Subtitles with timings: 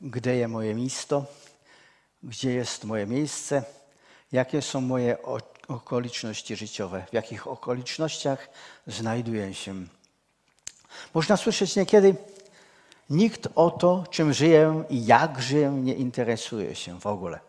[0.00, 1.24] gdzie jest moje miejsce,
[2.22, 3.62] gdzie jest moje miejsce,
[4.32, 5.16] jakie są moje
[5.68, 8.48] okoliczności życiowe, w jakich okolicznościach
[8.86, 9.74] znajduję się.
[11.14, 12.14] Można słyszeć niekiedy,
[13.10, 17.40] nikt o to, czym żyję i jak żyję, nie interesuje się w ogóle.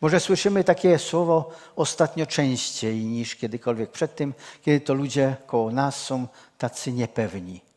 [0.00, 6.26] Może słyszymy takie słowo ostatnio częściej niż kiedykolwiek przedtem, kiedy to ludzie koło nas są
[6.58, 7.69] tacy niepewni.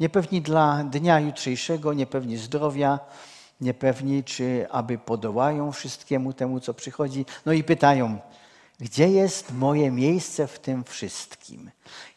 [0.00, 2.98] Niepewni dla dnia jutrzejszego, niepewni zdrowia,
[3.60, 7.26] niepewni, czy aby podołają wszystkiemu temu, co przychodzi.
[7.46, 8.18] No i pytają,
[8.80, 11.70] gdzie jest moje miejsce w tym wszystkim?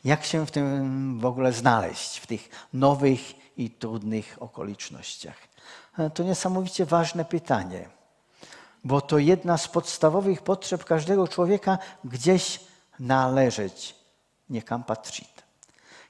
[0.03, 3.19] Jak się w tym w ogóle znaleźć, w tych nowych
[3.57, 5.37] i trudnych okolicznościach?
[6.13, 7.89] To niesamowicie ważne pytanie,
[8.83, 12.59] bo to jedna z podstawowych potrzeb każdego człowieka gdzieś
[12.99, 13.95] należeć,
[14.49, 15.43] nie kampatrit.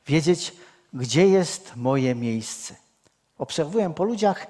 [0.07, 0.53] Wiedzieć,
[0.93, 2.75] gdzie jest moje miejsce.
[3.37, 4.47] Obserwuję po ludziach,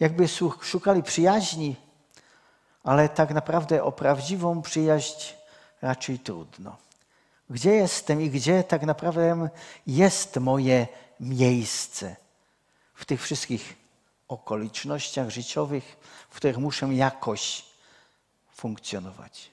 [0.00, 0.28] jakby
[0.62, 1.76] szukali przyjaźni,
[2.84, 5.32] ale tak naprawdę o prawdziwą przyjaźń
[5.82, 6.76] raczej trudno.
[7.50, 9.48] Gdzie jestem i gdzie tak naprawdę
[9.86, 10.86] jest moje
[11.20, 12.16] miejsce
[12.94, 13.76] w tych wszystkich
[14.28, 15.96] okolicznościach życiowych,
[16.30, 17.64] w których muszę jakoś
[18.52, 19.50] funkcjonować?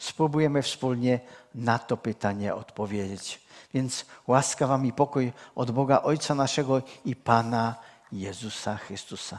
[0.00, 1.20] Spróbujemy wspólnie
[1.54, 3.40] na to pytanie odpowiedzieć.
[3.74, 7.74] Więc łaska wam i pokój od Boga Ojca naszego i Pana
[8.12, 9.38] Jezusa Chrystusa.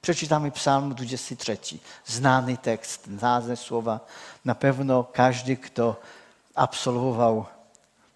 [0.00, 1.58] Przeczytamy Psalm 23,
[2.06, 4.00] znany tekst, znane słowa.
[4.44, 6.00] Na pewno każdy, kto
[6.54, 7.44] absolwował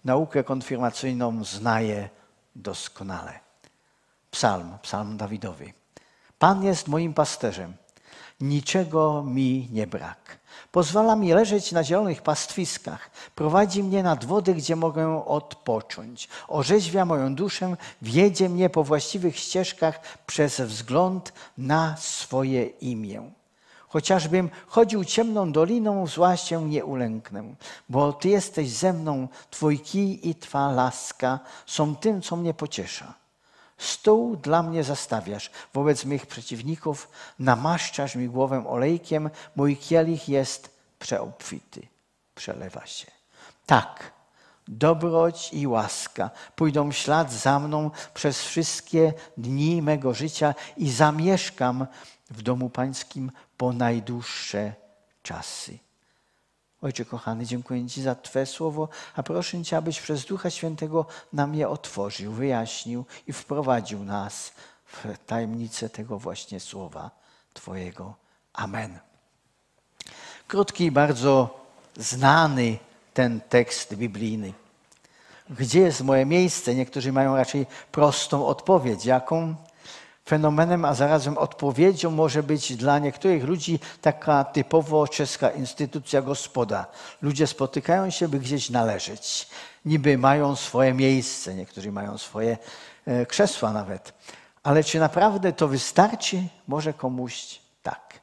[0.05, 2.09] naukę konfirmacyjną, znaje
[2.55, 3.39] doskonale.
[4.31, 5.73] Psalm, psalm Dawidowy.
[6.39, 7.73] Pan jest moim pasterzem,
[8.41, 10.38] niczego mi nie brak.
[10.71, 13.09] Pozwala mi leżeć na zielonych pastwiskach.
[13.35, 16.29] Prowadzi mnie nad wody, gdzie mogę odpocząć.
[16.47, 23.31] Orzeźwia moją duszę, wiedzie mnie po właściwych ścieżkach przez wzgląd na swoje imię.
[23.87, 27.43] Chociażbym chodził ciemną doliną, zła się nie ulęknę,
[27.89, 33.13] bo Ty jesteś ze mną, Twój kij i Twa laska są tym, co mnie pociesza.
[33.79, 37.09] Stół dla mnie zastawiasz wobec mych przeciwników,
[37.39, 40.69] namaszczasz mi głowę olejkiem, mój kielich jest
[40.99, 41.87] przeobfity,
[42.35, 43.11] przelewa się.
[43.65, 44.11] Tak,
[44.67, 51.87] dobroć i łaska pójdą ślad za mną przez wszystkie dni mego życia i zamieszkam
[52.29, 54.73] w domu pańskim po najdłuższe
[55.23, 55.88] czasy.
[56.81, 61.55] Ojcze kochany, dziękuję Ci za Twe słowo, a proszę Cię, abyś przez Ducha Świętego nam
[61.55, 64.51] je otworzył, wyjaśnił i wprowadził nas
[64.85, 67.11] w tajemnicę tego właśnie słowa
[67.53, 68.13] Twojego.
[68.53, 68.99] Amen.
[70.47, 71.59] Krótki bardzo
[71.97, 72.77] znany
[73.13, 74.53] ten tekst biblijny.
[75.49, 76.75] Gdzie jest moje miejsce?
[76.75, 79.05] Niektórzy mają raczej prostą odpowiedź.
[79.05, 79.55] Jaką?
[80.29, 86.85] Fenomenem, a zarazem odpowiedzią może być dla niektórych ludzi taka typowo czeska instytucja gospoda.
[87.21, 89.47] Ludzie spotykają się, by gdzieś należeć.
[89.85, 92.57] Niby mają swoje miejsce, niektórzy mają swoje
[93.05, 94.13] e, krzesła nawet.
[94.63, 96.43] Ale czy naprawdę to wystarczy?
[96.67, 98.19] Może komuś tak.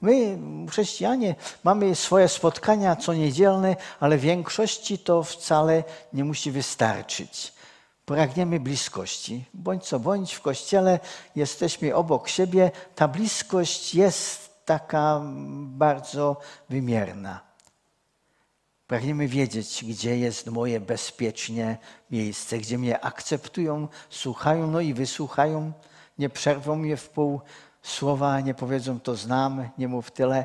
[0.00, 0.38] My,
[0.70, 1.34] chrześcijanie,
[1.64, 7.59] mamy swoje spotkania co niedzielne, ale w większości to wcale nie musi wystarczyć
[8.10, 9.44] pragniemy bliskości.
[9.54, 11.00] Bądź co bądź w kościele
[11.36, 12.70] jesteśmy obok siebie.
[12.94, 15.20] Ta bliskość jest taka
[15.64, 17.40] bardzo wymierna.
[18.86, 21.76] Pragniemy wiedzieć, gdzie jest moje bezpieczne
[22.10, 25.72] miejsce, gdzie mnie akceptują, słuchają, no i wysłuchają,
[26.18, 27.40] nie przerwą mnie w pół
[27.82, 30.44] słowa, nie powiedzą to znam, nie mów tyle.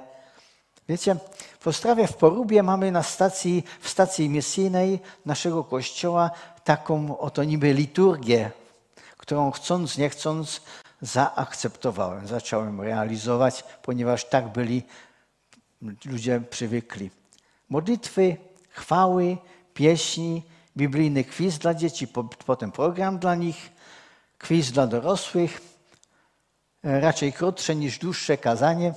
[0.89, 1.15] Wiecie,
[1.59, 6.31] w Ostrawie w Porubie mamy na stacji, w stacji misyjnej naszego kościoła
[6.63, 8.51] taką oto niby liturgię,
[9.17, 10.61] którą chcąc, nie chcąc
[11.01, 14.83] zaakceptowałem, zacząłem realizować, ponieważ tak byli
[16.05, 17.11] ludzie przywykli.
[17.69, 18.37] Modlitwy,
[18.69, 19.37] chwały,
[19.73, 20.43] pieśni,
[20.77, 22.07] biblijny kwiz dla dzieci,
[22.45, 23.69] potem program dla nich,
[24.37, 25.61] kwiz dla dorosłych,
[26.83, 28.93] raczej krótsze niż dłuższe kazanie,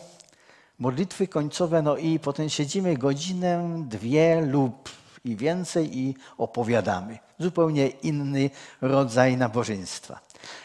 [0.78, 4.88] modlitwy końcowe, no i potem siedzimy godzinę, dwie lub
[5.24, 7.18] i więcej i opowiadamy.
[7.38, 10.20] Zupełnie inny rodzaj nabożeństwa.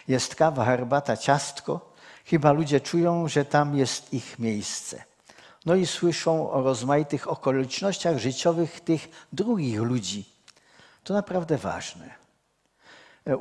[0.07, 1.94] Jest kawa, herbata, ciastko.
[2.25, 5.04] Chyba ludzie czują, że tam jest ich miejsce.
[5.65, 10.25] No i słyszą o rozmaitych okolicznościach życiowych tych drugich ludzi.
[11.04, 12.10] To naprawdę ważne.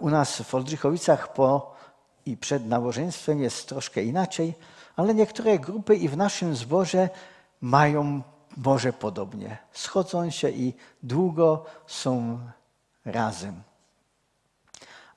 [0.01, 1.75] U nas w Oldrzychowicach po
[2.27, 4.55] i przed nabożeństwem jest troszkę inaczej,
[4.97, 7.09] ale niektóre grupy i w naszym zborze
[7.61, 8.23] mają
[8.57, 9.59] może podobnie.
[9.73, 12.39] Schodzą się i długo są
[13.05, 13.63] razem.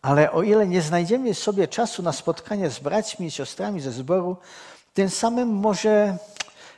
[0.02, 4.38] Ale o ile nie znajdziemy sobie czasu na spotkanie z braćmi i siostrami ze zboru,
[4.94, 6.18] tym samym może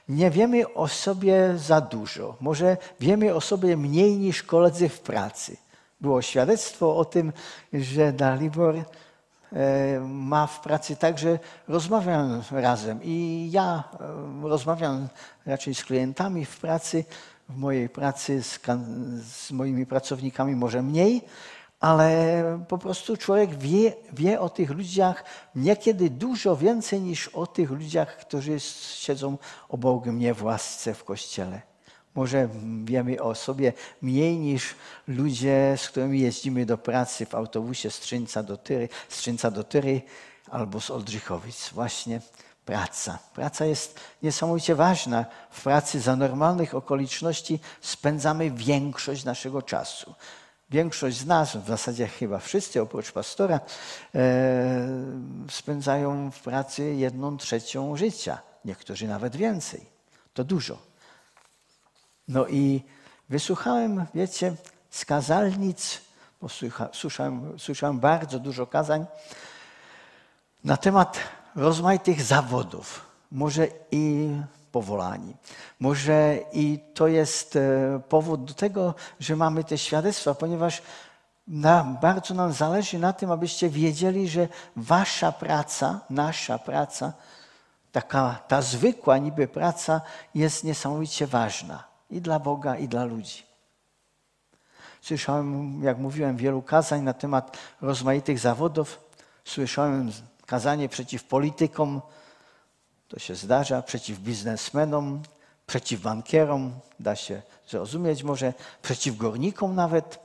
[0.10, 2.36] nie wiemy o sobie za dużo.
[2.40, 5.58] Może wiemy o sobie mniej niż koledzy w pracy.
[6.02, 7.34] Było świadectwo o tym,
[7.74, 8.76] że Dalibor
[10.02, 13.84] ma w pracy tak, że rozmawiam razem i ja
[14.44, 15.08] e, rozmawiam
[15.46, 17.06] raczej z klientami w pracy,
[17.50, 18.60] w mojej pracy z,
[19.24, 21.22] z moimi pracownikami może mniej,
[21.80, 25.24] ale po prostu człowiek wie, wie o tych ludziach
[25.56, 29.38] niekiedy dużo więcej niż o tych ludziach, którzy siedzą
[29.70, 31.62] obok mnie w łasce w kościele.
[32.18, 32.50] Może
[32.84, 34.76] wiemy o sobie mniej niż
[35.08, 40.02] ludzie, z którymi jeździmy do pracy w autobusie z Trzyńca do Tyry, z do Tyry
[40.52, 41.70] albo z Oldrzychowic.
[41.70, 42.22] Właśnie
[42.66, 43.20] praca.
[43.34, 45.26] Praca jest niesamowicie ważna.
[45.52, 50.16] W pracy za normalnych okoliczności spędzamy większość naszego czasu.
[50.70, 53.60] Większość z nas, w zasadzie chyba wszyscy oprócz pastora,
[54.16, 54.88] e,
[55.50, 59.86] spędzają w pracy jedną trzecią życia, niektórzy nawet więcej.
[60.34, 60.97] To dużo.
[62.28, 62.84] No i
[63.30, 64.56] wysłuchałem, wiecie,
[64.90, 66.02] z kazalnic,
[66.42, 66.48] bo
[66.94, 69.06] słyszałem, słyszałem bardzo dużo kazań
[70.64, 71.20] na temat
[71.56, 74.30] rozmaitych zawodów, może i
[74.72, 75.36] powolani.
[75.80, 80.82] Może i to jest e, powód do tego, że mamy te świadectwa, ponieważ
[81.48, 87.14] na, bardzo nam zależy na tym, abyście wiedzieli, że wasza praca, nasza praca,
[87.92, 90.02] taka ta zwykła niby praca
[90.36, 93.44] jest niesamowicie ważna i dla Boga, i dla ludzi.
[95.02, 99.00] Słyszałem, jak mówiłem, wielu kazań na temat rozmaitych zawodów.
[99.46, 100.12] Słyszałem
[100.46, 102.02] kazanie przeciw politykom,
[103.08, 105.22] to się zdarza, przeciw biznesmenom,
[105.68, 110.20] przeciw bankierom, da się zrozumieć może, przeciw górnikom nawet,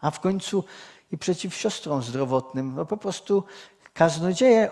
[0.00, 0.64] a w końcu
[1.12, 2.74] i przeciw siostrom zdrowotnym.
[2.74, 3.44] No po prostu
[3.92, 4.70] kaznodzieje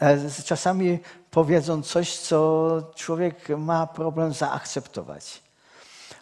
[0.00, 0.98] e, czasami
[1.30, 5.47] powiedzą coś, co człowiek ma problem zaakceptować.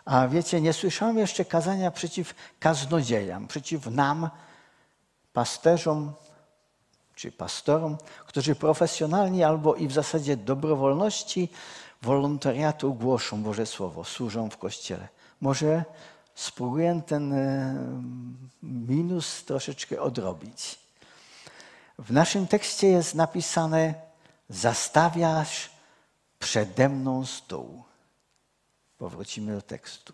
[0.06, 4.30] A wiecie, nie słyszałem jeszcze kazania przeciw kaznodziejom, przeciw nam,
[5.32, 6.12] pasterzom,
[7.14, 11.48] czy pastorom, którzy profesjonalnie albo i w zasadzie dobrowolności,
[12.02, 15.08] wolontariatu głoszą Boże Słowo, służą w Kościele.
[15.40, 15.84] Może
[16.34, 17.74] spróbuję ten e,
[18.62, 20.78] minus troszeczkę odrobić.
[21.98, 23.94] W naszym tekście jest napisane:
[24.48, 25.70] Zastawiasz
[26.38, 27.82] przede mną stół.
[28.98, 30.12] Powrócimy do tekstu.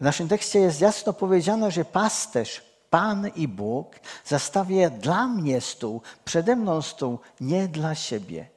[0.00, 6.02] W naszym tekście jest jasno powiedziane, że pasterz Pan i Bóg zastawia dla mnie stół,
[6.24, 8.48] przede mną stół, nie dla siebie.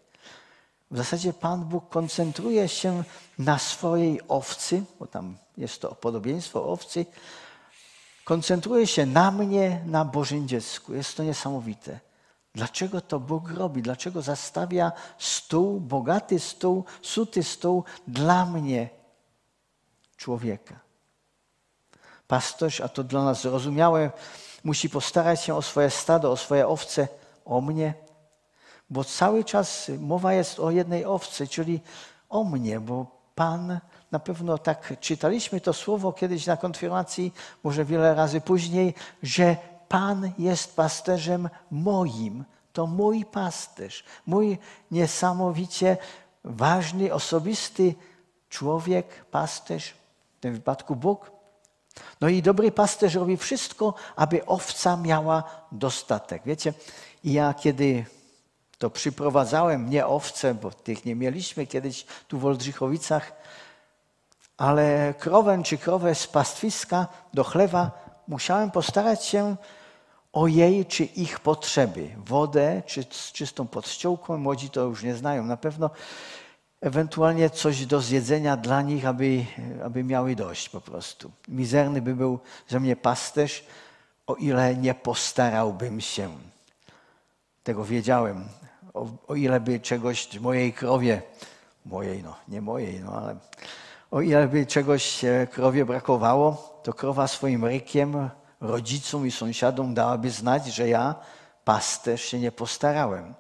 [0.91, 3.03] W zasadzie Pan Bóg koncentruje się
[3.39, 7.05] na swojej owcy, bo tam jest to podobieństwo owcy,
[8.23, 10.93] koncentruje się na mnie, na Bożym dziecku.
[10.93, 11.99] Jest to niesamowite.
[12.57, 13.81] Dlaczego to Bóg robi?
[13.81, 18.89] Dlaczego zastawia stół, bogaty stół, suty stół dla mnie,
[20.17, 20.79] człowieka?
[22.27, 24.11] Pasterz, a to dla nas zrozumiałe,
[24.63, 27.07] musi postarać się o swoje stado, o swoje owce,
[27.45, 27.93] o mnie,
[28.89, 31.81] bo cały czas mowa jest o jednej owcy, czyli
[32.29, 33.05] o mnie, bo
[33.35, 33.79] Pan
[34.11, 37.33] na pewno tak czytaliśmy to słowo kiedyś na konfirmacji,
[37.63, 38.93] może wiele razy później,
[39.23, 39.57] że
[39.89, 42.43] Pan jest pasterzem moim.
[42.73, 44.57] To mój pasterz, mój
[44.91, 45.97] niesamowicie
[46.43, 47.95] ważny, osobisty
[48.49, 49.93] człowiek, pasterz,
[50.37, 51.31] w tym wypadku Bóg,
[52.21, 56.41] no i dobry pasterz robi wszystko, aby owca miała dostatek.
[56.45, 56.73] Wiecie,
[57.23, 58.05] ja kiedy
[58.77, 63.31] to przyprowadzałem, nie owce, bo tych nie mieliśmy kiedyś tu w Oldrzychowicach,
[64.57, 67.91] ale krowę czy krowę z pastwiska do chlewa
[68.27, 69.55] musiałem postarać się
[70.37, 72.09] o jej czy ich potrzeby.
[72.17, 75.89] Wodę czy z czystą podściółką, młodzi to już nie znają na pewno
[76.81, 79.45] ewentualnie coś do zjedzenia dla nich, aby,
[79.83, 81.31] aby miały dość po prostu.
[81.47, 83.65] Mizerny by był ze mnie pasterz,
[84.27, 86.29] o ile nie postarałbym się.
[87.63, 88.43] Tego wiedziałem.
[88.93, 91.21] O, o ile by czegoś mojej krowie,
[91.85, 93.35] mojej no, nie mojej, no ale
[94.11, 98.29] o ile by czegoś krowie brakowało, to krowa swoim rykiem
[98.61, 101.15] rodzicom i sąsiadom dałaby znać, że ja,
[101.65, 103.33] pasterz, się nie postarałem.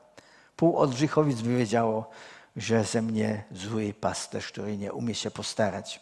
[0.55, 2.09] Pół Odrzychowic by wiedziało,
[2.55, 5.99] że ze mnie zły pasterz, który nie umie się postarać.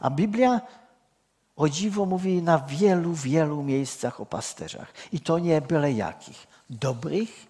[0.00, 0.60] A Biblia
[1.56, 4.92] o dziwo mówi na wielu, wielu miejscach o pasterzach.
[5.12, 6.46] I to nie byle jakich.
[6.70, 7.46] Dobrych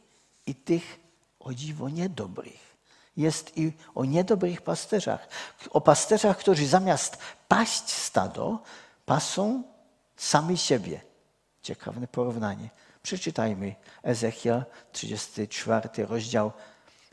[0.46, 1.00] i tych
[1.40, 2.76] o dziwo niedobrych.
[3.16, 5.28] Jest i o niedobrych pasterzach.
[5.70, 7.18] O pasterzach, którzy zamiast
[7.48, 8.58] paść stado,
[9.06, 9.62] pasą
[10.20, 11.00] sami siebie.
[11.62, 12.70] Ciekawe porównanie.
[13.02, 16.52] Przeczytajmy Ezechiel 34 rozdział,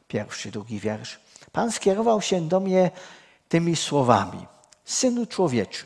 [0.07, 1.19] pierwszy, drugi wiersz.
[1.51, 2.91] Pan skierował się do mnie
[3.49, 4.45] tymi słowami.
[4.85, 5.85] Synu człowieczy,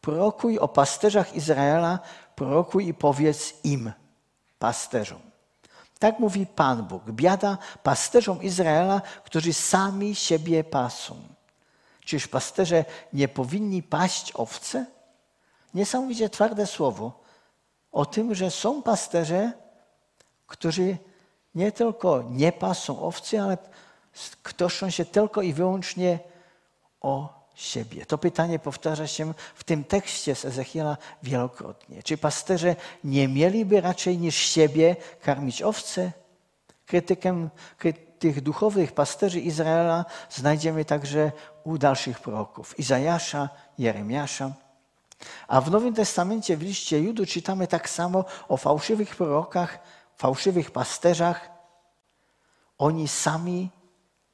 [0.00, 1.98] prorokuj o pasterzach Izraela,
[2.36, 3.92] prorokuj i powiedz im,
[4.58, 5.20] pasterzom.
[5.98, 7.10] Tak mówi Pan Bóg.
[7.10, 11.16] Biada pasterzom Izraela, którzy sami siebie pasą.
[12.04, 14.86] Czyż pasterze nie powinni paść owce?
[15.74, 17.22] Niesamowicie twarde słowo
[17.92, 19.52] o tym, że są pasterze,
[20.46, 20.96] którzy
[21.54, 23.58] nie tylko nie pasą owcy, ale
[24.42, 26.18] ktoszą się tylko i wyłącznie
[27.00, 28.06] o siebie.
[28.06, 32.02] To pytanie powtarza się w tym tekście z Ezechiela wielokrotnie.
[32.02, 36.12] Czy pasterze nie mieliby raczej niż siebie karmić owce?
[36.86, 37.48] Krytykę
[38.18, 41.32] tych duchowych pasterzy Izraela znajdziemy także
[41.64, 43.48] u dalszych proroków Izajasza,
[43.78, 44.52] Jeremiasza.
[45.48, 49.78] A w Nowym Testamencie w liście Judu czytamy tak samo o fałszywych prorokach,
[50.16, 51.50] fałszywych pasterzach.
[52.78, 53.70] Oni sami,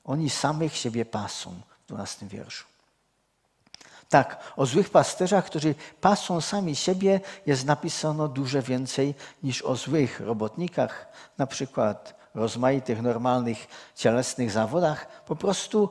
[0.05, 1.55] oni samych siebie pasą
[1.85, 2.65] w 12 wierszu.
[4.09, 10.21] Tak, o złych pasterzach, którzy pasą sami siebie, jest napisano dużo więcej niż o złych
[10.21, 11.07] robotnikach,
[11.39, 15.25] na przykład rozmaitych, normalnych, cielesnych zawodach.
[15.25, 15.91] Po prostu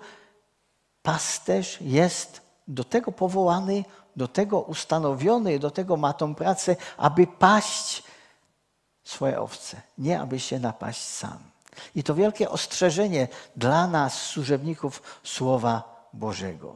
[1.01, 3.83] pasterz jest do tego powołany,
[4.17, 8.03] do tego ustanowiony, do tego ma tą pracę, aby paść
[9.03, 11.39] swoje owce, nie aby się napaść sam.
[11.95, 16.75] I to wielkie ostrzeżenie dla nas, służebników Słowa Bożego.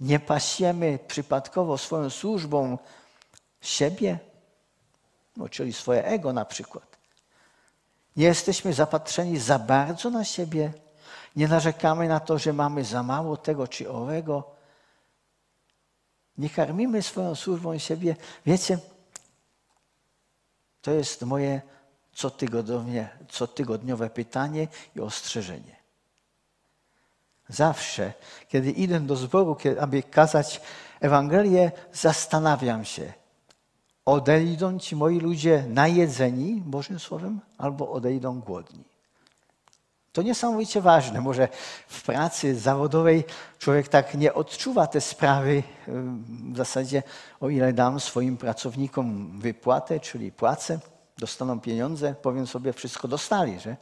[0.00, 2.78] Nie pasiemy przypadkowo swoją służbą
[3.60, 4.18] siebie,
[5.36, 6.96] no, czyli swoje ego na przykład.
[8.16, 10.72] Nie jesteśmy zapatrzeni za bardzo na siebie.
[11.36, 14.55] Nie narzekamy na to, że mamy za mało tego czy owego.
[16.38, 18.16] Nie karmimy swoją służbą siebie.
[18.46, 18.78] Wiecie,
[20.82, 21.60] to jest moje
[23.28, 25.76] cotygodniowe, pytanie i ostrzeżenie.
[27.48, 28.12] Zawsze,
[28.48, 30.60] kiedy idę do zboru, aby kazać
[31.00, 33.12] Ewangelię, zastanawiam się,
[34.04, 38.95] odejdą ci moi ludzie najedzeni Bożym Słowem, albo odejdą głodni.
[40.16, 41.20] To niesamowicie ważne.
[41.20, 41.48] Może
[41.88, 43.24] w pracy zawodowej
[43.58, 45.62] człowiek tak nie odczuwa te sprawy.
[46.52, 47.02] W zasadzie,
[47.40, 50.78] o ile dam swoim pracownikom wypłatę, czyli płacę,
[51.18, 53.76] dostaną pieniądze, powiem sobie, wszystko dostali, że?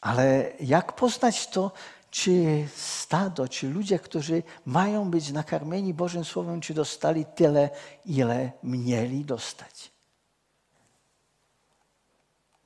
[0.00, 1.72] Ale jak poznać to,
[2.10, 7.70] czy stado, czy ludzie, którzy mają być nakarmieni Bożym Słowem, czy dostali tyle,
[8.06, 9.90] ile mieli dostać.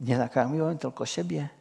[0.01, 1.60] Nie nakarmiłem tylko siebie.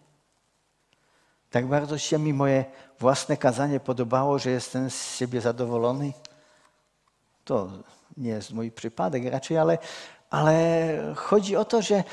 [1.49, 2.65] Tak bardzo się mi moje
[2.99, 6.13] własne kazanie podobało, że jestem z siebie zadowolony.
[7.43, 7.69] To
[8.17, 9.77] nie jest mój przypadek raczej, ale,
[10.29, 12.03] ale chodzi o to, że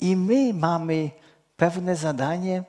[0.00, 1.10] i my mamy
[1.56, 2.64] pewne zadanie,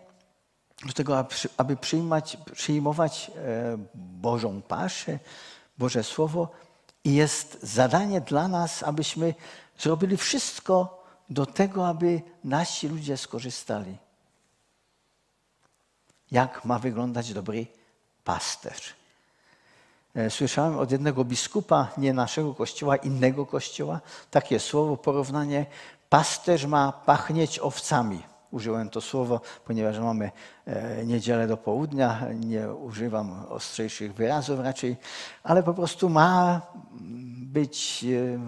[0.86, 1.26] do tego,
[1.58, 5.20] aby przyjmować, przyjmować e, Bożą paszę,
[5.78, 6.52] Boże Słowo.
[7.04, 9.34] I jest zadanie dla nas, abyśmy
[9.78, 13.98] zrobili wszystko do tego, aby nasi ludzie skorzystali.
[16.32, 17.68] Jak ma wyglądać dobry
[18.24, 18.94] pasterz?
[20.16, 24.00] E, słyszałem od jednego biskupa, nie naszego kościoła, innego kościoła,
[24.32, 25.66] takie słowo, porównanie.
[26.10, 28.24] Pasterz ma pachnieć owcami
[28.56, 30.32] użyłem to słowo, ponieważ mamy
[30.66, 34.96] e, niedzielę do południa, nie używam ostrzejszych wyrazów raczej,
[35.44, 36.62] ale po prostu ma
[37.42, 38.40] być e,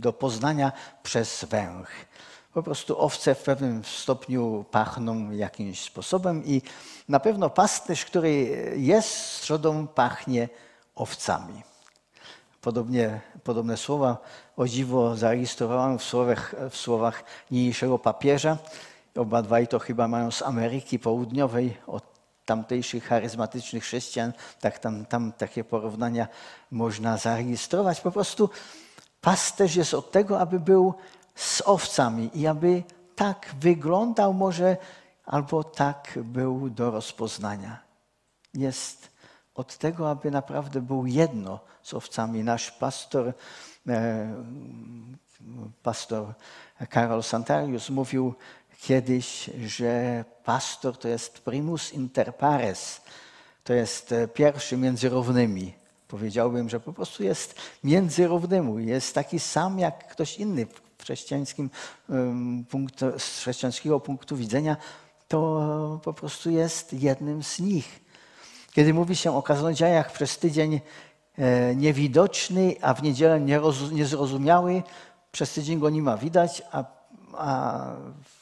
[0.00, 0.72] do poznania
[1.02, 1.90] przez węch.
[2.56, 6.62] Po prostu owce w pewnym stopniu pachną jakimś sposobem i
[7.08, 8.32] na pewno pasterz, który
[8.76, 10.48] jest strzodą, pachnie
[10.94, 11.62] owcami.
[12.60, 14.18] Podobnie, podobne słowa
[14.56, 18.58] o dziwo zarejestrowałem w słowach, w słowach niniejszego papieża.
[19.16, 22.04] Obadwaj to chyba mają z Ameryki Południowej, od
[22.44, 24.32] tamtejszych charyzmatycznych chrześcijan.
[24.60, 26.28] Tak, tam, tam takie porównania
[26.70, 28.00] można zarejestrować.
[28.00, 28.50] Po prostu
[29.20, 30.94] pasterz jest od tego, aby był
[31.36, 32.82] z owcami i aby
[33.16, 34.76] tak wyglądał może,
[35.24, 37.78] albo tak był do rozpoznania.
[38.54, 39.10] Jest
[39.54, 42.44] od tego, aby naprawdę był jedno z owcami.
[42.44, 43.32] Nasz pastor,
[43.88, 44.34] e,
[45.82, 46.34] pastor
[46.88, 48.34] Karol Santarius mówił
[48.80, 53.00] kiedyś, że pastor to jest primus inter pares,
[53.64, 55.74] to jest e, pierwszy między równymi.
[56.08, 60.66] Powiedziałbym, że po prostu jest między równymi, jest taki sam jak ktoś inny
[61.06, 61.70] chrześcijańskim
[62.70, 64.76] punktu, z chrześcijańskiego punktu widzenia,
[65.28, 68.00] to po prostu jest jednym z nich.
[68.72, 70.80] Kiedy mówi się o kaznodziejach przez tydzień
[71.38, 73.40] e, niewidoczny, a w niedzielę
[73.92, 74.82] niezrozumiały,
[75.32, 76.84] przez tydzień go nie ma widać, a,
[77.36, 77.80] a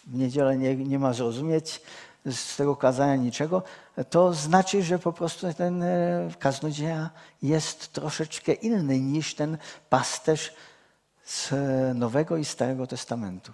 [0.06, 1.80] w niedzielę nie, nie ma zrozumieć
[2.26, 3.62] z tego kazania niczego,
[4.10, 7.10] to znaczy, że po prostu ten e, kaznodzieja
[7.42, 9.58] jest troszeczkę inny niż ten
[9.90, 10.54] pasterz
[11.24, 11.50] z
[11.94, 13.52] Nowego i Starego Testamentu.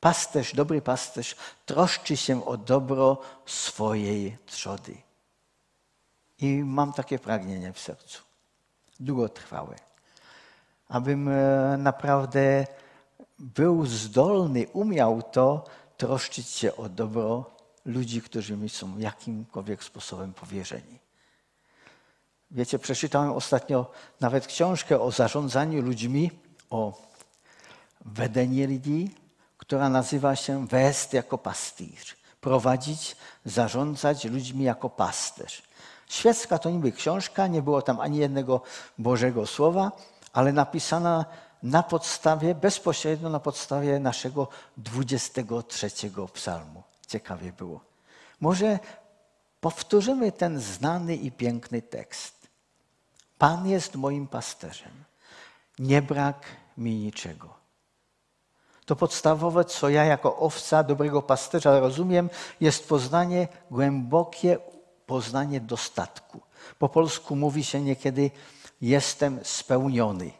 [0.00, 1.36] Pasterz, dobry pasterz
[1.66, 4.96] troszczy się o dobro swojej trzody.
[6.38, 8.22] I mam takie pragnienie w sercu,
[9.00, 9.76] długotrwałe,
[10.88, 12.66] abym e, naprawdę
[13.38, 15.64] był zdolny, umiał to
[15.96, 17.50] troszczyć się o dobro
[17.84, 20.98] ludzi, którzy mi są jakimkolwiek sposobem powierzeni.
[22.50, 23.90] Wiecie, przeczytałem ostatnio
[24.20, 26.30] nawet książkę o zarządzaniu ludźmi,
[26.70, 26.92] o
[28.04, 29.10] vedení lidí,
[29.58, 32.04] która nazywa się West jako pastyr.
[32.40, 35.62] Prowadzić, zarządzać ludźmi jako pasterz.
[36.08, 38.62] Świecka to niby książka, nie było tam ani jednego
[38.98, 39.92] Bożego Słowa,
[40.32, 41.24] ale napisana
[41.62, 45.90] na podstawie, bezpośrednio na podstawie naszego 23
[46.32, 46.82] psalmu.
[47.06, 47.80] Ciekawie było.
[48.40, 48.78] Może
[49.60, 52.48] powtórzymy ten znany i piękny tekst.
[53.38, 55.07] Pan jest moim pasterzem.
[55.78, 57.54] Nie brak mi niczego.
[58.84, 62.30] To podstawowe, co ja jako owca dobrego pasterza rozumiem,
[62.60, 64.58] jest poznanie, głębokie
[65.06, 66.40] poznanie dostatku.
[66.78, 68.30] Po polsku mówi się niekiedy
[68.80, 70.30] jestem spełniony.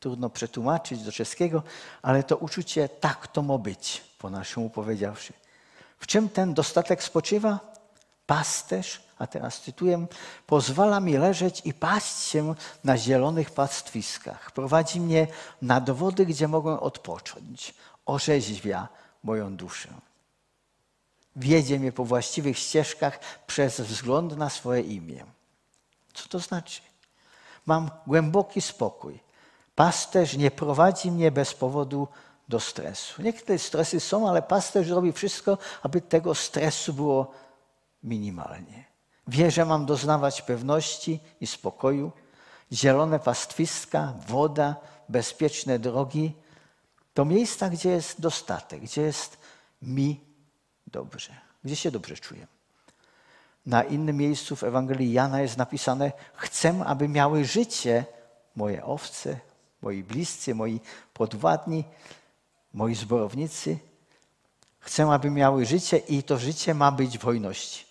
[0.00, 1.62] Trudno przetłumaczyć do czeskiego,
[2.02, 5.32] ale to uczucie tak to ma być, po naszemu powiedziawszy.
[5.98, 7.73] W czym ten dostatek spoczywa?
[8.26, 10.06] Pasterz, a teraz cytuję,
[10.46, 12.54] pozwala mi leżeć i paść się
[12.84, 14.52] na zielonych pastwiskach.
[14.52, 15.26] Prowadzi mnie
[15.62, 17.74] na dowody, gdzie mogę odpocząć.
[18.06, 18.88] Orzeźwia
[19.22, 19.88] moją duszę.
[21.36, 25.24] Wiedzie mnie po właściwych ścieżkach przez wzgląd na swoje imię.
[26.14, 26.80] Co to znaczy?
[27.66, 29.20] Mam głęboki spokój.
[29.74, 32.08] Pasterz nie prowadzi mnie bez powodu
[32.48, 33.22] do stresu.
[33.22, 37.32] Niektóre stresy są, ale pasterz robi wszystko, aby tego stresu było
[38.04, 38.84] minimalnie.
[39.28, 42.12] Wie, że mam doznawać pewności i spokoju,
[42.72, 44.76] zielone pastwiska, woda,
[45.08, 46.32] bezpieczne drogi.
[47.14, 49.38] To miejsca, gdzie jest dostatek, gdzie jest
[49.82, 50.20] mi
[50.86, 51.30] dobrze,
[51.64, 52.46] gdzie się dobrze czuję.
[53.66, 58.04] Na innym miejscu w Ewangelii Jana jest napisane: Chcę, aby miały życie
[58.56, 59.40] moje owce,
[59.82, 60.80] moi bliscy, moi
[61.14, 61.84] podwładni,
[62.74, 63.78] moi zborownicy.
[64.78, 67.83] Chcę, aby miały życie i to życie ma być w hojności.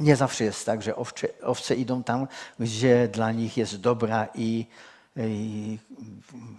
[0.00, 0.94] Nie zawsze jest tak, że
[1.42, 2.26] owce idą tam,
[2.58, 4.66] gdzie dla nich jest dobra i,
[5.16, 5.78] i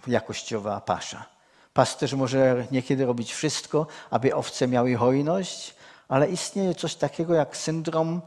[0.06, 1.26] jakościowa pasza.
[1.74, 5.74] Pasterz może niekiedy robić wszystko, aby owce miały hojność,
[6.08, 8.20] ale istnieje coś takiego jak syndrom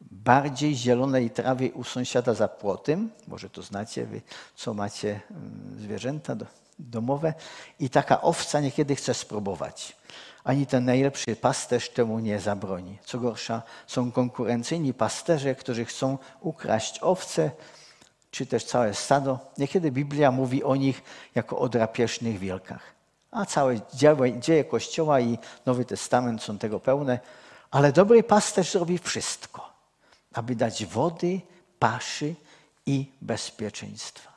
[0.00, 3.10] bardziej zielonej trawy u sąsiada za płotem.
[3.28, 4.22] Może to znacie, wy
[4.56, 6.36] co macie mm, zwierzęta
[6.78, 7.34] domowe.
[7.80, 9.96] I taka owca niekiedy chce spróbować.
[10.44, 12.98] Ani ten najlepszy pasterz temu nie zabroni.
[13.04, 17.50] Co gorsza, są konkurencyjni pasterze, którzy chcą ukraść owce,
[18.30, 19.38] czy też całe stado.
[19.58, 21.02] Niekiedy Biblia mówi o nich
[21.34, 22.94] jako o drapieżnych wilkach.
[23.30, 23.80] A całe
[24.40, 27.18] dzieje Kościoła i Nowy Testament są tego pełne.
[27.70, 29.72] Ale dobry pasterz robi wszystko,
[30.32, 31.40] aby dać wody,
[31.78, 32.34] paszy
[32.86, 34.32] i bezpieczeństwa.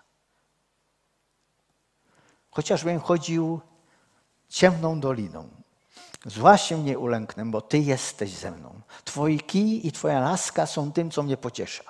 [2.52, 3.62] Chociażbym chodził
[4.50, 5.50] ciemną doliną,
[6.28, 8.82] zła się nie ulęknę, bo Ty jesteś ze mną.
[9.04, 11.84] Twoi kij i Twoja laska są tym, co mnie pociesza.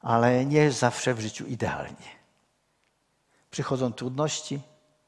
[0.00, 2.24] Ale nie zawsze w życiu idealnie.
[3.50, 4.60] Przychodzą trudności,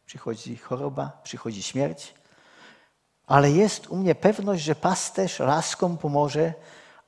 [0.06, 2.14] przychodzi choroba, przychodzi śmierć,
[3.26, 6.54] ale jest u mnie pewność, że pasterz laską pomoże,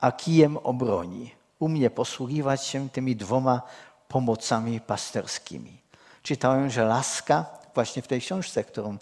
[0.01, 1.35] a kijem obroni.
[1.59, 3.63] U mnie posługiwać się tymi dwoma
[4.09, 5.81] pomocami pasterskimi.
[6.23, 8.99] Czytałem, że laska, właśnie w tej książce, którą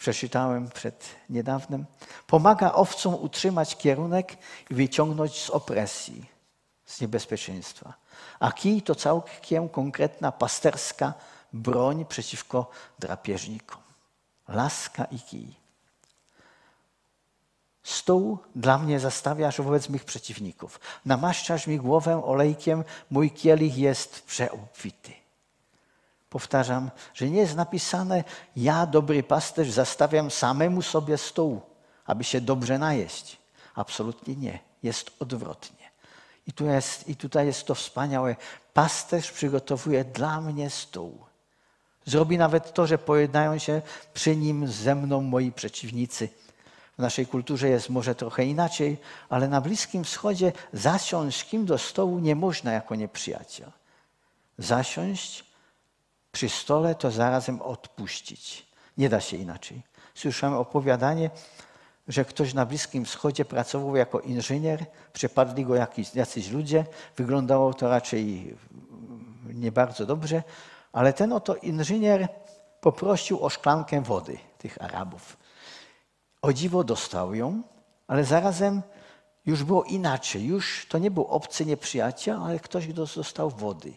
[0.00, 1.86] przeczytałem przed niedawnym,
[2.26, 4.36] pomaga owcom utrzymać kierunek
[4.70, 6.26] i wyciągnąć z opresji,
[6.86, 7.94] z niebezpieczeństwa.
[8.40, 11.14] A kij to całkiem konkretna pasterska
[11.52, 13.80] broń przeciwko drapieżnikom.
[14.48, 15.54] Laska i kij.
[17.82, 20.80] Stół dla mnie zastawiasz wobec mych przeciwników.
[21.04, 25.19] Namaszczasz mi głowę olejkiem, mój kielich jest przeobfity.
[26.30, 28.24] Powtarzam, że nie jest napisane,
[28.56, 31.60] ja, dobry pasterz, zastawiam samemu sobie stół,
[32.06, 33.38] aby się dobrze najeść.
[33.74, 34.58] Absolutnie nie.
[34.82, 35.90] Jest odwrotnie.
[36.46, 38.36] I, tu jest, I tutaj jest to wspaniałe.
[38.74, 41.18] Pasterz przygotowuje dla mnie stół.
[42.06, 43.82] Zrobi nawet to, że pojednają się
[44.14, 46.28] przy nim ze mną moi przeciwnicy.
[46.98, 52.18] W naszej kulturze jest może trochę inaczej, ale na Bliskim Wschodzie zasiąść kim do stołu
[52.18, 53.70] nie można jako nieprzyjaciel.
[54.58, 55.49] Zasiąść
[56.32, 58.66] przy stole, to zarazem odpuścić.
[58.98, 59.82] Nie da się inaczej.
[60.14, 61.30] Słyszałem opowiadanie,
[62.08, 66.84] że ktoś na Bliskim Wschodzie pracował jako inżynier, przepadli go jakiś, jacyś ludzie,
[67.16, 68.56] wyglądało to raczej
[69.54, 70.42] nie bardzo dobrze,
[70.92, 72.28] ale ten oto inżynier
[72.80, 75.36] poprosił o szklankę wody tych Arabów.
[76.42, 77.62] O dziwo dostał ją,
[78.06, 78.82] ale zarazem
[79.46, 80.44] już było inaczej.
[80.44, 83.92] Już to nie był obcy nieprzyjaciel, ale ktoś, kto dostał wody.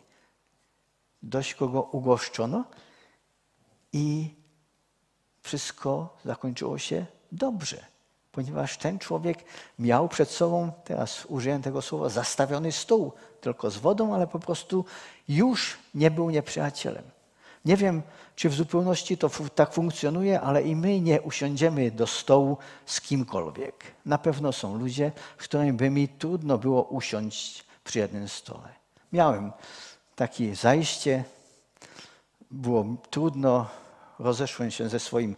[1.24, 2.64] Dość kogo ugoszczono
[3.94, 4.36] i
[5.42, 7.86] wszystko zakończyło się dobrze,
[8.32, 9.38] ponieważ ten człowiek
[9.80, 14.86] miał przed sobą, teraz użyję tego słowa, zastawiony stół, tylko z wodą, ale po prostu
[15.28, 17.04] już nie był nieprzyjacielem.
[17.66, 18.02] Nie wiem,
[18.36, 23.84] czy w zupełności to tak funkcjonuje, ale i my nie usiądziemy do stołu z kimkolwiek.
[24.06, 28.70] Na pewno są ludzie, z którymi by mi trudno było usiąść przy jednym stole.
[29.14, 29.52] Miałem
[30.16, 31.24] takie zajście,
[32.52, 33.70] było trudno,
[34.20, 35.36] rozeszłem się ze swoim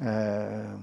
[0.00, 0.78] e,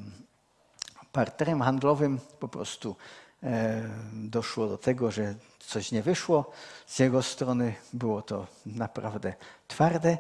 [1.12, 2.96] partnerem handlowym, po prostu
[3.44, 6.52] e, doszło do tego, że coś nie wyszło.
[6.88, 9.34] Z jego strony było to naprawdę
[9.68, 10.18] twarde.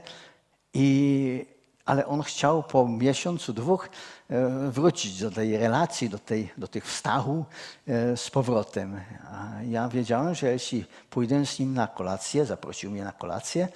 [0.73, 1.45] I,
[1.87, 3.89] ale on chciał po miesiącu, dwóch
[4.29, 7.45] e, wrócić do tej relacji, do, tej, do tych wstachów
[7.87, 9.01] e, z powrotem.
[9.31, 13.67] A ja wiedziałem, że jeśli pójdę z nim na kolację, zaprosił mnie na kolację,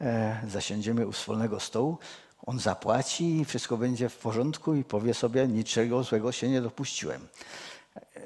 [0.00, 1.98] e, zasiądziemy u wspólnego stołu,
[2.46, 7.28] on zapłaci i wszystko będzie w porządku i powie sobie, niczego złego się nie dopuściłem.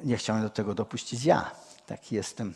[0.05, 1.51] Nie chciałem do tego dopuścić ja.
[1.87, 2.55] Taki jestem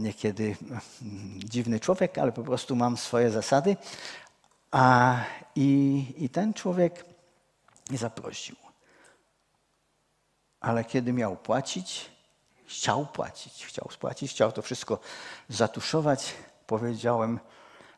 [0.00, 0.56] niekiedy
[1.02, 3.76] mm, dziwny człowiek, ale po prostu mam swoje zasady.
[4.76, 5.16] A,
[5.54, 7.04] i, I ten człowiek
[7.90, 8.56] zaprosił.
[10.60, 12.10] Ale kiedy miał płacić,
[12.66, 14.98] chciał płacić, chciał spłacić, chciał to wszystko
[15.48, 16.34] zatuszować.
[16.66, 17.40] Powiedziałem,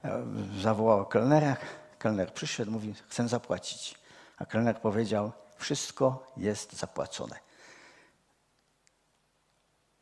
[0.05, 0.25] e,
[0.61, 1.57] zawołał kelnera,
[1.99, 3.95] kelner przyszedł, mówi, chcę zapłacić.
[4.37, 7.39] A kelner powiedział, wszystko jest zapłacone.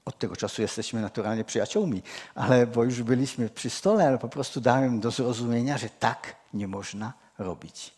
[0.04, 2.02] Od tego czasu jesteśmy naturalnie przyjaciółmi,
[2.34, 6.68] ale bo już byliśmy przy stole, ale po prostu dałem do zrozumienia, że tak nie
[6.68, 7.94] można robić.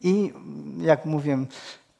[0.00, 0.32] I
[0.80, 1.46] jak mówię,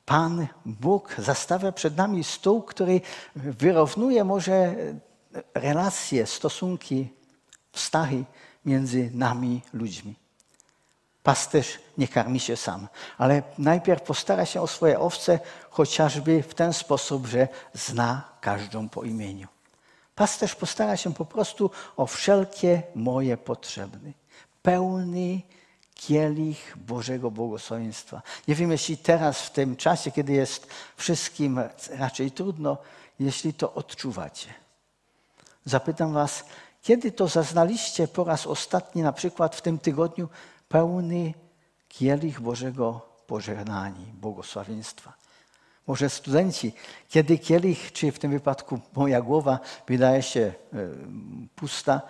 [0.07, 3.01] Pan Bóg zastawia przed nami stół, który
[3.37, 4.75] wyrównuje może
[5.55, 7.09] relacje, stosunki,
[7.73, 8.25] wstachy
[8.65, 10.15] między nami, ludźmi.
[11.23, 16.73] Pasterz nie karmi się sam, ale najpierw postara się o swoje owce chociażby w ten
[16.73, 19.49] sposób, że zna każdą po imieniu.
[20.15, 24.13] Pasterz postara się po prostu o wszelkie moje potrzeby.
[24.63, 25.41] Pełny
[25.99, 28.23] kielich Bożego błogosławieństwa.
[28.49, 32.79] Nie wiem, jeśli teraz, w tym czasie, kiedy jest wszystkim raczej trudno,
[33.21, 34.55] jeśli to odczuwacie.
[35.65, 36.45] Zapytam Was,
[36.83, 40.29] kiedy to zaznaliście po raz ostatni, na przykład w tym tygodniu,
[40.69, 41.35] pełny
[41.89, 45.13] kielich Bożego pożegnania, błogosławieństwa?
[45.87, 46.73] Może studenci,
[47.09, 50.55] kiedy kielich, czy w tym wypadku moja głowa wydaje się e,
[51.57, 52.01] pusta,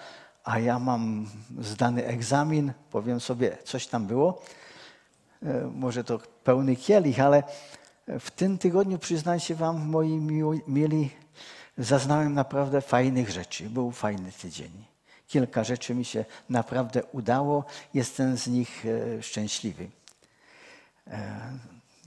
[0.48, 1.26] a ja mam
[1.60, 4.42] zdany egzamin, powiem sobie, coś tam było.
[5.42, 7.42] E, może to pełny kielich, ale
[8.20, 10.20] w tym tygodniu, przyznaję się Wam, moi
[10.68, 11.10] mili,
[11.78, 13.70] zaznałem naprawdę fajnych rzeczy.
[13.70, 14.70] Był fajny tydzień.
[15.26, 17.64] Kilka rzeczy mi się naprawdę udało.
[17.94, 19.88] Jestem z nich e, szczęśliwy.
[21.06, 21.40] E,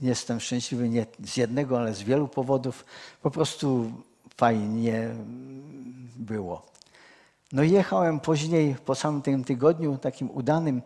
[0.00, 2.84] jestem szczęśliwy nie z jednego, ale z wielu powodów.
[3.22, 3.92] Po prostu
[4.36, 5.14] fajnie
[6.16, 6.72] było.
[7.52, 10.82] No jechałem później, po samym tym tygodniu takim udanym,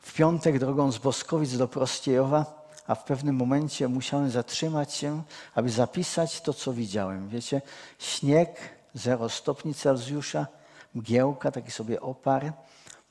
[0.00, 5.22] w piątek drogą z Boskowic do Prostiejowa, a w pewnym momencie musiałem zatrzymać się,
[5.54, 7.28] aby zapisać to, co widziałem.
[7.28, 7.62] Wiecie,
[7.98, 8.58] śnieg,
[8.94, 10.46] 0 stopni Celsjusza,
[10.94, 12.52] mgiełka, taki sobie opar,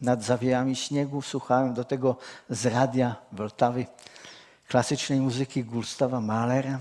[0.02, 2.16] nad zawiejami śniegu słuchałem do tego
[2.50, 3.86] z radia Woltawy
[4.68, 6.80] klasycznej muzyki Gustawa Mahlera.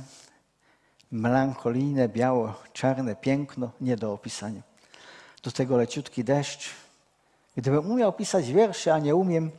[1.12, 4.62] Melancholijne, biało-czarne piękno, nie do opisania
[5.42, 6.70] do tego leciutki deszcz.
[7.56, 9.50] Gdybym umiał pisać wiersze, a nie umiem,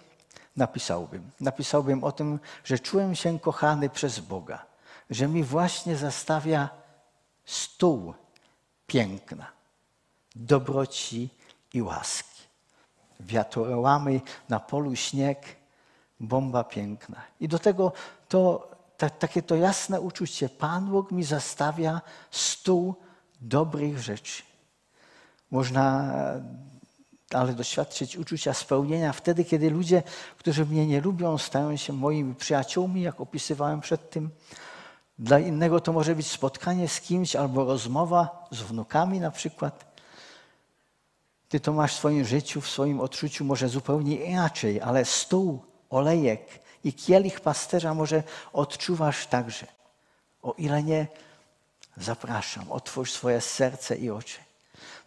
[0.56, 1.32] napisałbym.
[1.39, 4.65] Napisałbym o tym, że czułem się kochany przez Boga,
[5.10, 6.70] że mi właśnie zastawia
[7.46, 8.13] stół
[8.88, 9.48] piękna,
[10.36, 11.30] dobroci
[11.74, 12.39] i łaski.
[13.20, 15.56] Wiatrołamy na polu śnieg,
[16.20, 17.22] bomba piękna.
[17.39, 17.92] I do tego
[18.30, 20.50] to ta, takie to jasne uczucie.
[20.50, 22.96] Pan Bóg mi zastawia stół
[23.42, 24.48] dobrych rzeczy.
[25.51, 26.13] Można
[27.33, 30.03] ale doświadczyć uczucia spełnienia wtedy, kiedy ludzie,
[30.38, 34.29] którzy mnie nie lubią, stają się moimi przyjaciółmi, jak opisywałem przed tym.
[35.19, 39.85] Dla innego to może być spotkanie z kimś albo rozmowa z wnukami na przykład.
[41.49, 46.59] Ty to masz w swoim życiu, w swoim odczuciu może zupełnie inaczej, ale stół, olejek
[46.83, 49.67] i kielich pasterza może odczuwasz także.
[50.41, 51.07] O ile nie,
[51.97, 54.48] zapraszam, otwórz swoje serce i oczy.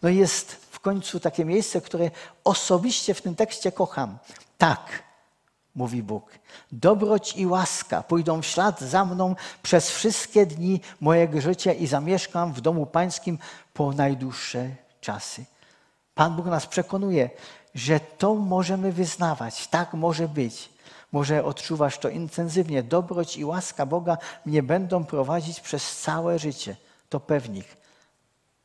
[0.03, 2.11] No jest w końcu takie miejsce, które
[2.43, 4.17] osobiście w tym tekście kocham.
[4.57, 5.03] Tak,
[5.75, 6.31] mówi Bóg.
[6.71, 12.53] Dobroć i łaska pójdą w ślad za mną przez wszystkie dni mojego życia i zamieszkam
[12.53, 13.37] w domu pańskim
[13.73, 14.69] po najdłuższe
[15.01, 15.45] czasy.
[16.15, 17.29] Pan Bóg nas przekonuje,
[17.75, 20.69] że to możemy wyznawać, tak może być.
[21.11, 22.83] Może odczuwasz to intensywnie.
[22.83, 26.75] Dobroć i łaska Boga mnie będą prowadzić przez całe życie.
[27.09, 27.82] To pewnik.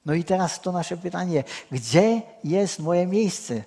[0.08, 3.64] No i teraz to nasze pytanie: gdzie jest moje miejsce?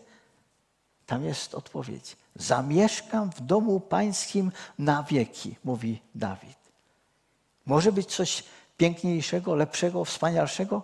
[1.06, 2.18] Tam jest odpowiedź.
[2.36, 6.58] Zamieszkam w domu pańskim na wieki, mówi Dawid.
[7.66, 8.44] Może być coś
[8.78, 10.82] piękniejszego, lepszego, wspanialszego?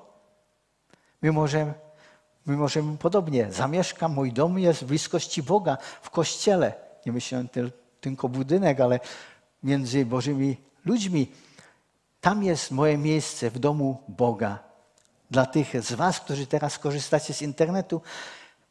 [1.21, 1.73] My możemy,
[2.45, 3.51] my możemy podobnie.
[3.51, 6.73] Zamieszkam, mój dom jest w bliskości Boga, w kościele.
[7.05, 7.45] Nie myślę
[8.01, 8.99] tylko budynek, ale
[9.63, 11.31] między Bożymi ludźmi.
[12.21, 14.66] Tam jest moje miejsce w domu Boga.
[15.31, 18.01] Dla tych z Was, którzy teraz korzystacie z internetu,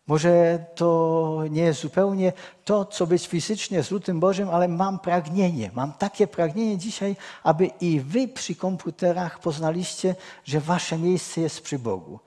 [0.07, 2.33] może to nie jest zupełnie
[2.65, 5.71] to, co być fizycznie z lutym Bożym, ale mam pragnienie.
[5.75, 10.15] Mam takie pragnienie dzisiaj, aby i wy przy komputerach poznaliście,
[10.45, 12.21] że wasze miejsce jest przy Bogu.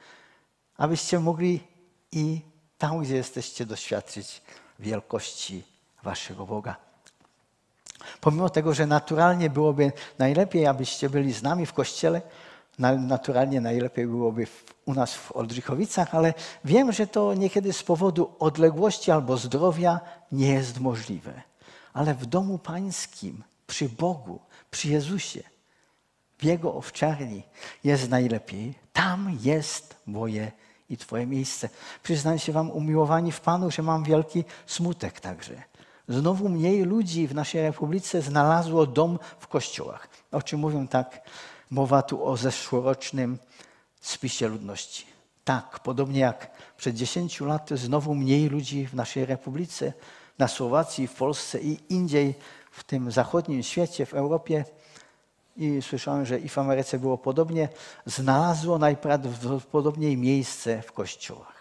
[0.77, 1.59] Abyście mogli
[2.11, 2.41] i
[2.77, 4.41] tam, gdzie jesteście, doświadczyć
[4.79, 5.63] wielkości
[6.03, 6.75] waszego Boga.
[8.21, 12.21] Pomimo tego, że naturalnie byłoby najlepiej, abyście byli z nami w kościele,
[12.79, 14.47] naturalnie najlepiej byłoby
[14.85, 16.33] u nas w Oldrzykowicach, ale
[16.65, 19.99] wiem, że to niekiedy z powodu odległości albo zdrowia
[20.31, 21.33] nie jest możliwe.
[21.93, 24.39] Ale w domu pańskim, przy Bogu,
[24.71, 25.43] przy Jezusie,
[26.37, 27.43] w Jego owczarni
[27.83, 28.73] jest najlepiej.
[28.93, 30.51] Tam jest moje
[30.89, 31.69] i Twoje miejsce.
[32.03, 35.63] Przyznaję się Wam, umiłowani w Panu, że mam wielki smutek także.
[36.07, 40.07] Znowu mniej ludzi w naszej Republice znalazło dom w kościołach.
[40.31, 41.21] O czym mówią tak
[41.69, 43.37] Mowa tu o zeszłorocznym
[44.01, 45.05] spisie ludności.
[45.43, 49.93] Tak, podobnie jak przed 10 laty, znowu mniej ludzi w naszej Republice,
[50.39, 52.35] na Słowacji, w Polsce i indziej
[52.71, 54.65] w tym zachodnim świecie, w Europie.
[55.57, 57.69] I słyszałem, że i w Ameryce było podobnie.
[58.05, 61.59] Znalazło najprawdopodobniej miejsce w kościołach.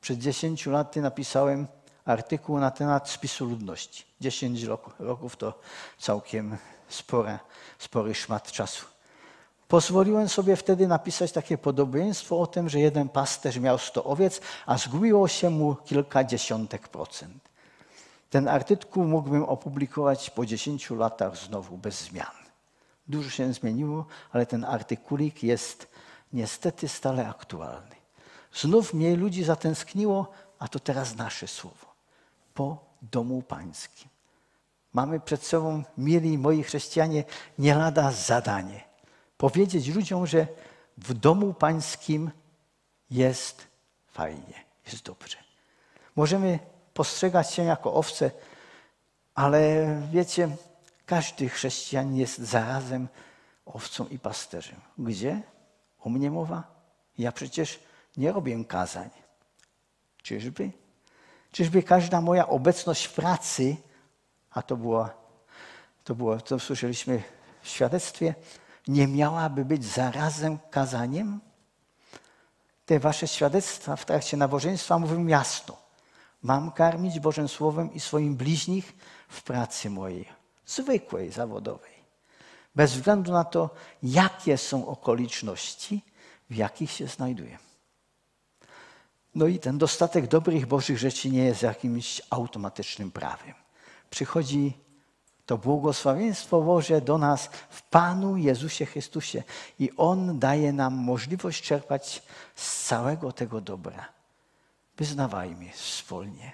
[0.00, 1.66] Przed 10 laty napisałem
[2.04, 4.04] artykuł na temat spisu ludności.
[4.20, 4.62] 10
[4.98, 5.60] roków to
[5.98, 6.56] całkiem
[6.88, 7.38] spora,
[7.78, 8.91] spory szmat czasu.
[9.72, 14.78] Pozwoliłem sobie wtedy napisać takie podobieństwo o tym, że jeden pasterz miał 100 owiec, a
[14.78, 17.48] zgubiło się mu kilkadziesiątek procent.
[18.30, 22.36] Ten artykuł mógłbym opublikować po 10 latach znowu bez zmian.
[23.08, 25.88] Dużo się zmieniło, ale ten artykulik jest
[26.32, 27.96] niestety stale aktualny.
[28.54, 30.26] Znów mniej ludzi zatęskniło,
[30.58, 31.86] a to teraz nasze słowo.
[32.54, 34.08] Po domu pańskim.
[34.92, 37.24] Mamy przed sobą, mieli moi chrześcijanie,
[37.58, 38.84] nie lada zadanie–
[39.42, 40.46] powiedzieć ludziom, że
[40.98, 42.30] w domu pańskim
[43.10, 43.66] jest
[44.06, 45.36] fajnie, jest dobrze.
[46.16, 46.58] Możemy
[46.94, 48.30] postrzegać się jako owce,
[49.34, 49.60] ale
[50.12, 50.56] wiecie,
[51.06, 53.08] każdy chrześcijan jest zarazem
[53.66, 54.80] owcą i pasterzem.
[54.98, 55.42] Gdzie?
[56.00, 56.62] O mnie mowa?
[57.18, 57.80] Ja przecież
[58.16, 59.10] nie robię kazań.
[60.22, 60.70] Czyżby?
[61.52, 63.76] Czyżby każda moja obecność w pracy,
[64.50, 65.08] a to było,
[66.04, 67.22] to było, to słyszeliśmy
[67.62, 68.34] w świadectwie,
[68.88, 71.40] nie miałaby być zarazem kazaniem?
[72.86, 75.76] Te wasze świadectwa w trakcie nabożeństwa mówią jasno.
[76.42, 78.92] Mam karmić Bożym Słowem i swoim bliźnich
[79.28, 80.28] w pracy mojej,
[80.66, 81.92] zwykłej, zawodowej.
[82.74, 83.70] Bez względu na to,
[84.02, 86.02] jakie są okoliczności,
[86.50, 87.58] w jakich się znajduję.
[89.34, 93.54] No i ten dostatek dobrych Bożych rzeczy nie jest jakimś automatycznym prawem.
[94.10, 94.81] Przychodzi
[95.46, 99.42] to błogosławieństwo Boże do nas w Panu Jezusie Chrystusie
[99.78, 102.22] i On daje nam możliwość czerpać
[102.54, 104.08] z całego tego dobra.
[104.96, 106.52] Wyznawajmy wspólnie.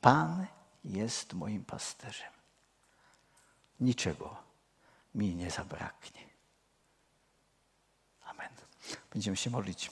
[0.00, 0.46] Pan
[0.84, 2.30] jest moim pasterzem.
[3.80, 4.36] Niczego
[5.14, 6.20] mi nie zabraknie.
[8.24, 8.50] Amen.
[9.12, 9.90] Będziemy się modlić.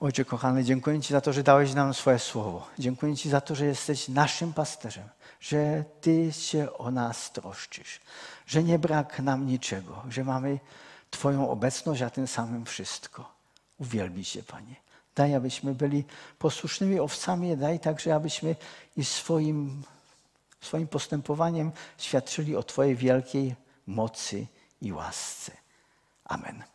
[0.00, 2.68] Ojcze kochany, dziękuję Ci za to, że dałeś nam swoje słowo.
[2.78, 5.08] Dziękuję Ci za to, że jesteś naszym pasterzem
[5.48, 8.00] że Ty się o nas troszczysz,
[8.46, 10.58] że nie brak nam niczego, że mamy
[11.10, 13.34] Twoją obecność, a tym samym wszystko.
[13.78, 14.74] Uwielbi się, Panie.
[15.14, 16.04] Daj, abyśmy byli
[16.38, 18.56] posłusznymi owcami, daj także, abyśmy
[18.96, 19.82] i swoim,
[20.60, 23.54] swoim postępowaniem świadczyli o Twojej wielkiej
[23.86, 24.46] mocy
[24.82, 25.52] i łasce.
[26.24, 26.73] Amen.